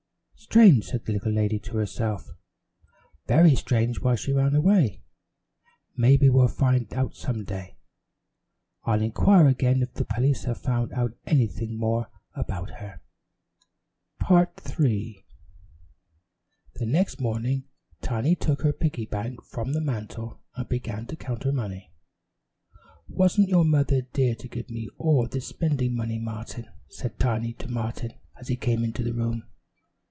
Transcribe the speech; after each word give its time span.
"Strange," 0.41 0.83
said 0.85 1.05
the 1.05 1.13
little 1.13 1.31
lady 1.31 1.59
to 1.59 1.77
herself. 1.77 2.31
"Very 3.27 3.55
strange 3.55 4.01
why 4.01 4.15
she 4.15 4.33
ran 4.33 4.55
away. 4.55 5.03
Maybe 5.95 6.29
we'll 6.29 6.47
find 6.49 6.91
out 6.95 7.15
some 7.15 7.45
day. 7.45 7.77
I'll 8.83 9.03
inquire 9.03 9.47
again 9.47 9.81
if 9.83 9.93
the 9.93 10.03
police 10.03 10.45
have 10.45 10.59
found 10.59 10.93
out 10.93 11.13
anything 11.25 11.77
more 11.77 12.07
about 12.35 12.71
her." 12.81 13.01
Tiny 14.19 14.45
Goes 14.63 14.71
Shopping 14.73 15.23
The 16.73 16.85
next 16.87 17.21
morning 17.21 17.65
Tiny 18.01 18.35
took 18.35 18.63
her 18.63 18.73
pig 18.73 19.09
bank 19.11 19.43
from 19.43 19.71
the 19.73 19.79
mantel 19.79 20.41
and 20.55 20.67
began 20.67 21.05
to 21.05 21.15
count 21.15 21.43
her 21.43 21.53
money. 21.53 21.91
"Wasn't 23.07 23.47
your 23.47 23.63
mother 23.63 24.01
dear 24.01 24.33
to 24.35 24.47
give 24.49 24.69
me 24.71 24.89
all 24.97 25.27
this 25.27 25.47
spending 25.47 25.95
money, 25.95 26.17
Martin?" 26.19 26.65
said 26.89 27.19
Tiny 27.19 27.53
to 27.53 27.69
Martin 27.69 28.13
as 28.37 28.47
he 28.47 28.55
came 28.57 28.83
into 28.83 29.03
the 29.03 29.13
room. 29.13 29.43